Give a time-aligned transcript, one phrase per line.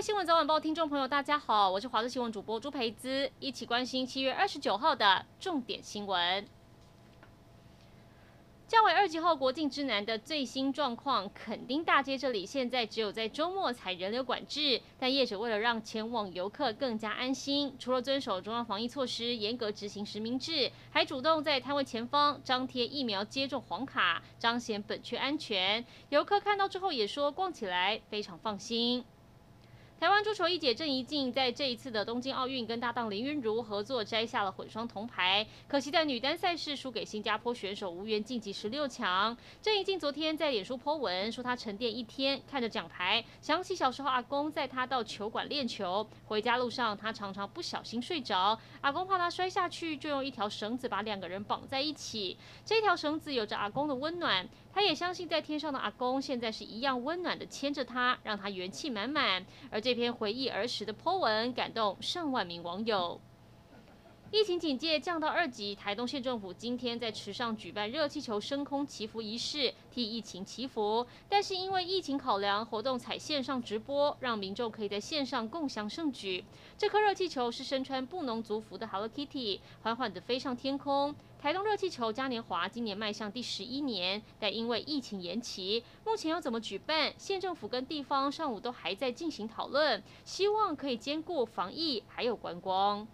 [0.00, 6.46] 新闻早晚报，听众朋友，大家好，我是华视新闻主播朱培姿，一起关心七月二十九号的重点新闻。
[8.68, 25.84] 降为二级后，国境之南的最新状况，垦丁大街这里现在只有在周末才人流管制，但业者为了让前往游客更加安心，除了遵守中央防疫措施，严格执行实名制，还主动在摊位前方张贴疫苗接种黄卡，彰显本区安全。
[26.10, 29.04] 游客看到之后也说，逛起来非常放心。
[30.00, 39.36] 台湾桌球一姐郑怡静在这一次的东京奥运跟搭档林昀儒合作摘下了混双铜牌，可惜在女单赛事输给新加坡选手，无缘晋级十六强。
[39.60, 54.48] 郑怡静昨天在脸书 po 文说，她沉淀一天，看着奖牌，想起小时候阿公载她到球馆练球，回家路上她常常不小心睡着，阿公怕她摔下去，就用一条绳子把两个人绑在一起，这条绳子有着阿公的温暖。
[54.70, 59.44] 他也相信，在天上的阿公现在是一样温暖的牵着他，让他元气满满。
[59.72, 63.18] 而这篇回忆儿时的 po 文，感动上万名网友。
[64.30, 71.06] 疫情警戒降到二级，台东县政府今天在池上举办热气球升空祈福仪式，替疫情祈福。
[71.30, 76.44] 但是因为疫情考量，活动采线上直播，让民众可以在线上共享盛举。
[76.76, 81.14] 这颗热气球是身穿布农族服的 Hello Kitty，缓缓地飞上天空。
[81.40, 93.08] 台东热气球嘉年华今年迈向第十一年，但因为疫情延期，目前要怎么举办，县政府跟地方上午都还在进行讨论，希望可以兼顾防疫还有观光。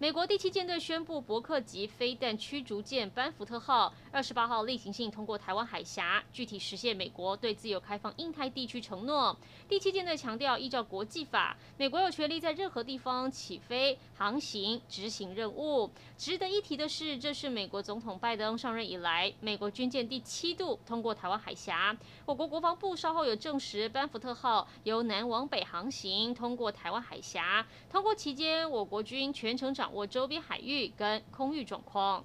[0.00, 9.36] 美国第七舰队宣布，伯克级飞弹驱逐舰班福特号二十八号例行性通过台湾海峡，具体实现美国对自由开放印太地区承诺。
[9.68, 15.90] 第七舰队强调，依照国际法，美国有权利在任何地方起飞、航行、执行任务。
[16.16, 21.94] 值得一提的是，这是美国总统拜登上任以来，美国军舰第七度通过台湾海峡。
[22.24, 27.66] 我国国防部稍后有证实，班福特号由南往北航行，通过台湾海峡。
[27.90, 32.24] 通过期间，我国军全程掌掌握周边海域跟空域状况。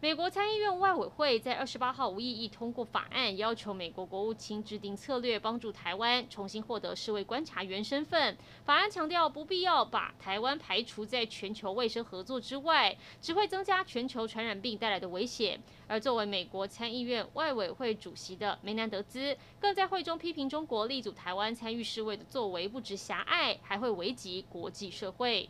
[0.00, 8.36] 美国参议院外委会在二十八号无异议通过法案，要求美国国务卿制定策略，帮助台湾重新获得世卫观察员身份。
[8.66, 15.58] 法案强调，不必要把台湾排除在全球卫生合作之外，只会增加全球传染病带来的危险。
[15.86, 25.48] 而作为美国参议院外委会主席的梅南德兹，更在会中批评中国力阻台湾参与世卫的作为不止狭隘，还会危及国际社会。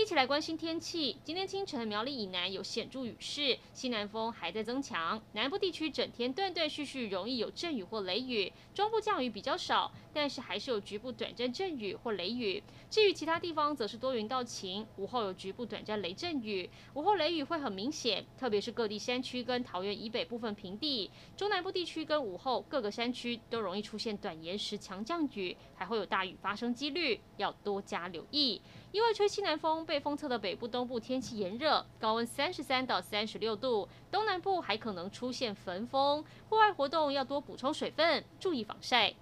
[0.00, 1.16] 一起来关心天气。
[1.24, 5.20] 今天清晨，苗栗以南有显著雨势，西南风还在增强。
[5.32, 8.52] 南部地区整天断断续续，容易有阵雨或雷雨。
[8.72, 12.62] 中部降雨比较少，但是还是有局部短暂阵雨或雷雨。
[12.88, 16.70] 至于其他地方，则是多云到晴，午后有局部短暂雷阵雨。
[16.94, 21.10] 午后雷雨会很明显，特别是各地山区跟桃园以北部分平地。
[21.36, 28.62] 中南部地区跟午后各个山区都容易出现短延时强降雨，还会有大雨发生几率，要多加留意。
[28.92, 29.87] 因为吹西南风。
[29.88, 39.14] 被封测的北部、东部天气炎热，高温三十三到三十六度，东南部还可能出现焚风，户外活动要多补充水分，注意防晒。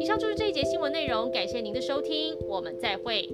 [0.00, 3.28] 以上就是这一节新闻内容，感谢您的收听，我们再会。